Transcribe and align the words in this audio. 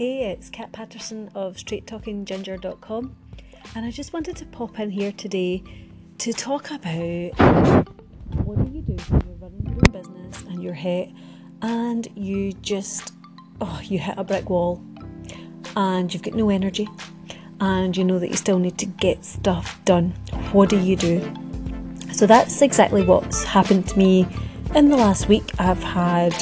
Hey, 0.00 0.30
it's 0.30 0.48
Kat 0.48 0.72
Patterson 0.72 1.28
of 1.34 1.56
StraightTalkingGinger.com, 1.56 3.16
and 3.74 3.84
I 3.84 3.90
just 3.90 4.14
wanted 4.14 4.34
to 4.36 4.46
pop 4.46 4.80
in 4.80 4.88
here 4.88 5.12
today 5.12 5.62
to 6.16 6.32
talk 6.32 6.70
about 6.70 7.38
what 8.32 8.64
do 8.64 8.72
you 8.72 8.80
do 8.80 8.94
when 8.94 9.20
you're 9.26 9.36
running 9.36 9.62
your 9.62 9.74
own 9.74 9.92
business 9.92 10.40
and 10.44 10.62
you're 10.62 10.72
hit 10.72 11.10
and 11.60 12.08
you 12.14 12.54
just 12.54 13.12
oh 13.60 13.78
you 13.84 13.98
hit 13.98 14.14
a 14.16 14.24
brick 14.24 14.48
wall 14.48 14.82
and 15.76 16.14
you've 16.14 16.22
got 16.22 16.32
no 16.32 16.48
energy 16.48 16.88
and 17.60 17.94
you 17.94 18.02
know 18.02 18.18
that 18.18 18.30
you 18.30 18.36
still 18.36 18.58
need 18.58 18.78
to 18.78 18.86
get 18.86 19.22
stuff 19.22 19.84
done. 19.84 20.12
What 20.52 20.70
do 20.70 20.78
you 20.78 20.96
do? 20.96 21.20
So 22.14 22.26
that's 22.26 22.62
exactly 22.62 23.02
what's 23.02 23.44
happened 23.44 23.86
to 23.88 23.98
me 23.98 24.26
in 24.74 24.88
the 24.88 24.96
last 24.96 25.28
week. 25.28 25.44
I've 25.58 25.82
had 25.82 26.32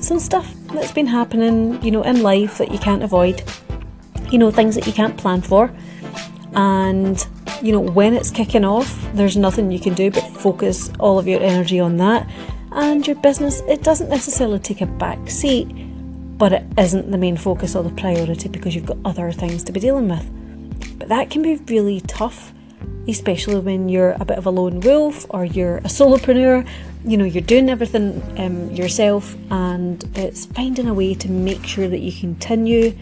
some 0.00 0.18
stuff 0.18 0.52
that's 0.72 0.92
been 0.92 1.06
happening, 1.06 1.82
you 1.82 1.90
know, 1.90 2.02
in 2.02 2.22
life 2.22 2.58
that 2.58 2.70
you 2.70 2.78
can't 2.78 3.02
avoid, 3.02 3.42
you 4.30 4.38
know, 4.38 4.50
things 4.50 4.74
that 4.74 4.86
you 4.86 4.92
can't 4.92 5.16
plan 5.16 5.40
for. 5.40 5.72
And, 6.54 7.26
you 7.62 7.72
know, 7.72 7.80
when 7.80 8.14
it's 8.14 8.30
kicking 8.30 8.64
off, 8.64 9.08
there's 9.14 9.36
nothing 9.36 9.70
you 9.70 9.80
can 9.80 9.94
do 9.94 10.10
but 10.10 10.22
focus 10.36 10.90
all 11.00 11.18
of 11.18 11.26
your 11.26 11.40
energy 11.40 11.80
on 11.80 11.96
that. 11.98 12.28
And 12.72 13.06
your 13.06 13.16
business, 13.16 13.62
it 13.68 13.82
doesn't 13.82 14.08
necessarily 14.08 14.58
take 14.58 14.80
a 14.80 14.86
back 14.86 15.30
seat, 15.30 15.68
but 16.38 16.52
it 16.52 16.64
isn't 16.78 17.10
the 17.10 17.18
main 17.18 17.36
focus 17.36 17.74
or 17.74 17.82
the 17.82 17.90
priority 17.90 18.48
because 18.48 18.74
you've 18.74 18.86
got 18.86 18.98
other 19.04 19.32
things 19.32 19.64
to 19.64 19.72
be 19.72 19.80
dealing 19.80 20.08
with. 20.08 20.98
But 20.98 21.08
that 21.08 21.30
can 21.30 21.42
be 21.42 21.56
really 21.56 22.00
tough 22.02 22.52
especially 23.08 23.60
when 23.60 23.88
you're 23.88 24.16
a 24.18 24.24
bit 24.24 24.38
of 24.38 24.46
a 24.46 24.50
lone 24.50 24.80
wolf 24.80 25.26
or 25.30 25.44
you're 25.44 25.78
a 25.78 25.82
solopreneur. 25.88 26.66
You 27.04 27.16
know, 27.16 27.24
you're 27.24 27.42
doing 27.42 27.70
everything 27.70 28.22
um, 28.38 28.70
yourself, 28.72 29.36
and 29.50 30.02
it's 30.16 30.46
finding 30.46 30.88
a 30.88 30.94
way 30.94 31.14
to 31.14 31.30
make 31.30 31.64
sure 31.64 31.88
that 31.88 32.00
you 32.00 32.12
continue 32.12 32.96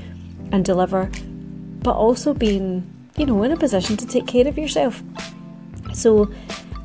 and 0.52 0.64
deliver, 0.64 1.10
but 1.82 1.96
also 1.96 2.34
being, 2.34 2.90
you 3.16 3.24
know, 3.24 3.42
in 3.42 3.52
a 3.52 3.56
position 3.56 3.96
to 3.96 4.06
take 4.06 4.26
care 4.26 4.46
of 4.46 4.58
yourself. 4.58 5.02
So, 5.94 6.30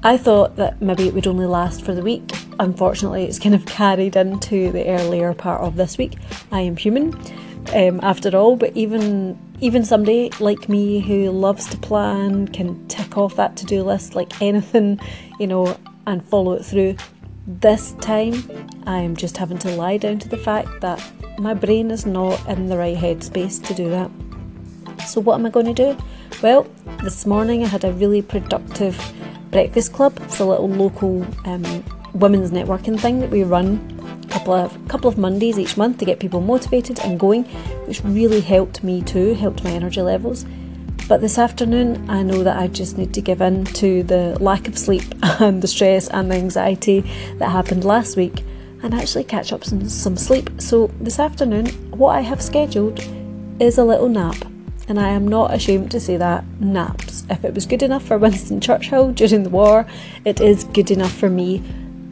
I 0.02 0.16
thought 0.16 0.56
that 0.56 0.82
maybe 0.82 1.10
it 1.10 1.14
would 1.14 1.28
only 1.28 1.46
last 1.46 1.84
for 1.84 1.94
the 1.94 2.02
week. 2.02 2.32
Unfortunately, 2.58 3.26
it's 3.26 3.38
kind 3.38 3.54
of 3.54 3.66
carried 3.66 4.16
into 4.16 4.72
the 4.72 4.88
earlier 4.88 5.34
part 5.34 5.62
of 5.62 5.76
this 5.76 5.98
week. 5.98 6.16
I 6.54 6.62
am 6.62 6.78
human, 6.78 7.12
um, 7.74 8.00
after 8.02 8.36
all, 8.36 8.56
but 8.56 8.76
even 8.76 9.38
even 9.62 9.84
somebody 9.84 10.32
like 10.40 10.70
me 10.70 11.02
who 11.02 11.30
loves 11.32 11.68
to 11.68 11.78
plan 11.78 12.48
can 12.48 12.88
tick 12.88 13.18
off 13.18 13.36
that 13.36 13.58
to 13.58 13.66
do 13.66 13.84
list 13.84 14.16
like 14.16 14.42
anything, 14.42 15.00
you 15.40 15.48
know, 15.48 15.78
and 16.08 16.24
follow 16.26 16.54
it 16.54 16.64
through. 16.64 16.96
This 17.46 17.94
time, 18.00 18.36
I 18.86 19.00
am 19.00 19.16
just 19.16 19.38
having 19.38 19.58
to 19.60 19.72
lie 19.76 19.98
down 19.98 20.20
to 20.20 20.30
the 20.30 20.38
fact 20.38 20.82
that 20.82 21.04
my 21.40 21.54
brain 21.54 21.92
is 21.92 22.06
not 22.06 22.48
in 22.48 22.68
the 22.68 22.78
right 22.78 22.96
headspace 22.98 23.64
to 23.68 23.74
do 23.74 23.90
that. 23.90 24.12
So, 25.08 25.20
what 25.20 25.36
am 25.36 25.46
I 25.46 25.50
going 25.50 25.66
to 25.66 25.74
do? 25.74 25.98
Well, 26.42 26.68
this 27.04 27.26
morning 27.26 27.64
I 27.64 27.68
had 27.68 27.84
a 27.84 27.92
really 27.92 28.22
productive 28.22 28.98
breakfast 29.52 29.94
club. 29.94 30.18
It's 30.22 30.40
a 30.40 30.46
little 30.46 30.70
local 30.70 31.26
um, 31.46 31.84
women's 32.14 32.52
networking 32.52 33.00
thing 33.00 33.20
that 33.20 33.30
we 33.30 33.44
run 33.44 33.99
couple 34.40 34.54
of 34.54 34.88
couple 34.88 35.10
of 35.10 35.18
Mondays 35.18 35.60
each 35.60 35.76
month 35.76 35.98
to 35.98 36.06
get 36.06 36.20
people 36.20 36.40
motivated 36.40 37.00
and 37.00 37.20
going, 37.20 37.44
which 37.88 38.02
really 38.04 38.40
helped 38.40 38.84
me 38.84 39.02
too, 39.02 39.34
helped 39.34 39.64
my 39.64 39.72
energy 39.72 40.02
levels. 40.02 40.46
But 41.10 41.22
this 41.22 41.38
afternoon, 41.38 42.10
I 42.10 42.24
know 42.24 42.44
that 42.44 42.58
I 42.58 42.68
just 42.68 42.98
need 42.98 43.14
to 43.16 43.22
give 43.22 43.42
in 43.42 43.66
to 43.66 44.04
the 44.04 44.38
lack 44.40 44.68
of 44.68 44.78
sleep 44.78 45.04
and 45.24 45.62
the 45.62 45.68
stress 45.68 46.08
and 46.08 46.32
the 46.32 46.36
anxiety 46.36 47.02
that 47.40 47.50
happened 47.50 47.84
last 47.84 48.16
week 48.16 48.44
and 48.82 48.94
actually 48.94 49.26
catch 49.26 49.52
up 49.52 49.66
some, 49.66 49.90
some 49.90 50.16
sleep. 50.16 50.50
So, 50.62 50.88
this 51.02 51.20
afternoon, 51.20 51.66
what 51.92 52.16
I 52.16 52.22
have 52.22 52.42
scheduled 52.42 53.00
is 53.60 53.78
a 53.78 53.84
little 53.84 54.08
nap. 54.08 54.38
And 54.88 55.00
I 55.00 55.10
am 55.10 55.28
not 55.28 55.54
ashamed 55.54 55.92
to 55.92 56.00
say 56.00 56.18
that 56.18 56.44
naps. 56.60 57.26
If 57.30 57.44
it 57.44 57.54
was 57.54 57.66
good 57.66 57.84
enough 57.84 58.06
for 58.06 58.18
Winston 58.20 58.62
Churchill 58.62 59.12
during 59.12 59.44
the 59.44 59.50
war, 59.50 59.86
it 60.24 60.40
is 60.40 60.64
good 60.64 60.92
enough 60.92 61.14
for 61.14 61.30
me 61.30 61.62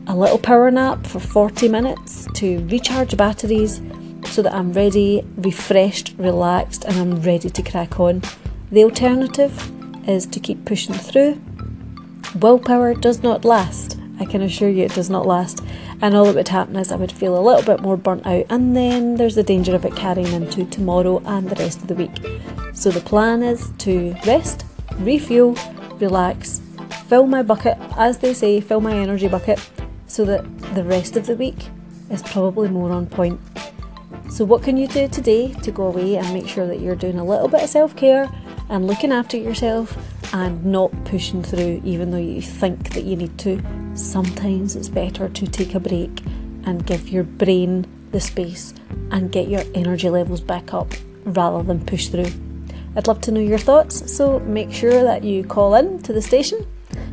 a 0.09 0.15
little 0.15 0.37
power 0.37 0.71
nap 0.71 1.05
for 1.05 1.19
40 1.19 1.67
minutes 1.67 2.27
to 2.35 2.65
recharge 2.67 3.17
batteries 3.17 3.81
so 4.25 4.41
that 4.41 4.53
I'm 4.53 4.71
ready, 4.71 5.25
refreshed, 5.35 6.15
relaxed, 6.17 6.85
and 6.85 6.95
I'm 6.97 7.21
ready 7.21 7.49
to 7.49 7.61
crack 7.61 7.99
on. 7.99 8.21
The 8.71 8.85
alternative 8.85 9.53
is 10.07 10.25
to 10.27 10.39
keep 10.39 10.63
pushing 10.63 10.95
through. 10.95 11.41
Willpower 12.39 12.93
does 12.93 13.21
not 13.21 13.43
last. 13.43 13.99
I 14.19 14.25
can 14.25 14.41
assure 14.41 14.69
you 14.69 14.85
it 14.85 14.93
does 14.93 15.09
not 15.09 15.25
last. 15.25 15.61
And 16.01 16.15
all 16.15 16.25
that 16.25 16.35
would 16.35 16.47
happen 16.47 16.77
is 16.77 16.91
I 16.91 16.95
would 16.95 17.11
feel 17.11 17.37
a 17.37 17.43
little 17.43 17.63
bit 17.63 17.81
more 17.81 17.97
burnt 17.97 18.25
out, 18.25 18.45
and 18.49 18.75
then 18.75 19.15
there's 19.15 19.35
the 19.35 19.43
danger 19.43 19.75
of 19.75 19.83
it 19.83 19.95
carrying 19.95 20.31
into 20.31 20.63
tomorrow 20.65 21.21
and 21.25 21.49
the 21.49 21.55
rest 21.55 21.81
of 21.81 21.87
the 21.87 21.95
week. 21.95 22.15
So 22.73 22.91
the 22.91 23.01
plan 23.01 23.43
is 23.43 23.71
to 23.79 24.15
rest, 24.25 24.63
refuel, 24.99 25.57
relax, 25.95 26.61
fill 27.07 27.27
my 27.27 27.43
bucket, 27.43 27.77
as 27.97 28.19
they 28.19 28.33
say, 28.33 28.61
fill 28.61 28.79
my 28.81 28.95
energy 28.95 29.27
bucket, 29.27 29.59
so 30.07 30.25
that 30.25 30.43
the 30.73 30.83
rest 30.83 31.15
of 31.15 31.25
the 31.25 31.35
week 31.35 31.69
is 32.09 32.23
probably 32.23 32.69
more 32.69 32.91
on 32.91 33.05
point. 33.05 33.39
So, 34.29 34.45
what 34.45 34.63
can 34.63 34.77
you 34.77 34.87
do 34.87 35.07
today 35.07 35.53
to 35.53 35.71
go 35.71 35.87
away 35.87 36.15
and 36.17 36.33
make 36.33 36.47
sure 36.47 36.67
that 36.67 36.79
you're 36.79 36.95
doing 36.95 37.19
a 37.19 37.25
little 37.25 37.47
bit 37.47 37.63
of 37.63 37.69
self 37.69 37.95
care 37.95 38.29
and 38.69 38.87
looking 38.87 39.11
after 39.11 39.37
yourself 39.37 39.97
and 40.33 40.65
not 40.65 40.91
pushing 41.05 41.43
through 41.43 41.81
even 41.85 42.11
though 42.11 42.17
you 42.17 42.41
think 42.41 42.93
that 42.93 43.03
you 43.03 43.15
need 43.15 43.37
to? 43.39 43.61
Sometimes 43.95 44.75
it's 44.75 44.89
better 44.89 45.29
to 45.29 45.47
take 45.47 45.75
a 45.75 45.79
break 45.79 46.21
and 46.65 46.85
give 46.85 47.09
your 47.09 47.23
brain 47.23 47.85
the 48.11 48.19
space 48.19 48.73
and 49.11 49.31
get 49.31 49.47
your 49.47 49.63
energy 49.73 50.09
levels 50.09 50.41
back 50.41 50.73
up 50.73 50.91
rather 51.23 51.63
than 51.63 51.85
push 51.85 52.07
through. 52.07 52.31
I'd 52.95 53.07
love 53.07 53.21
to 53.21 53.31
know 53.31 53.39
your 53.39 53.57
thoughts, 53.57 54.11
so 54.11 54.39
make 54.39 54.71
sure 54.71 55.03
that 55.03 55.23
you 55.23 55.43
call 55.43 55.75
in 55.75 56.01
to 56.03 56.13
the 56.13 56.21
station 56.21 56.65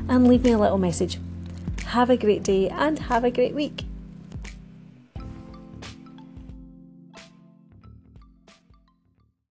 and 0.09 0.27
leave 0.27 0.45
me 0.45 0.53
a 0.53 0.59
little 0.59 0.79
message. 0.79 1.19
Have 1.87 2.11
a 2.11 2.17
great 2.17 2.43
day 2.43 2.69
and 2.69 2.99
have 2.99 3.25
a 3.25 3.31
great 3.31 3.55
week. 3.55 3.85